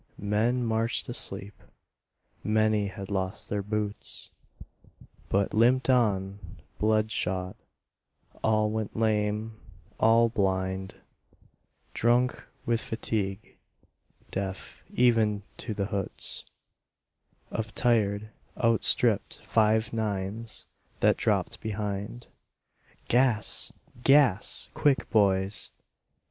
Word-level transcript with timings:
Men 0.17 0.65
marched 0.65 1.09
asleep. 1.09 1.53
Many 2.43 2.87
had 2.87 3.11
lost 3.11 3.49
their 3.49 3.61
boots, 3.61 4.31
But 5.29 5.53
limped 5.53 5.91
on, 5.91 6.39
blood 6.79 7.11
shod. 7.11 7.53
All 8.43 8.71
went 8.71 8.95
lame, 8.97 9.59
all 9.99 10.27
blind; 10.27 10.95
Drunk 11.93 12.43
with 12.65 12.81
fatigue; 12.81 13.57
deaf 14.31 14.83
even 14.91 15.43
to 15.57 15.75
the 15.75 15.85
hoots 15.85 16.45
Of 17.51 17.75
gas 17.75 17.83
shells 18.55 18.95
dropping 18.95 20.47
softly 21.13 21.59
behind. 21.61 22.25
Gas! 23.07 23.71
Gas! 24.03 24.67
Quick, 24.73 25.11
boys! 25.11 25.69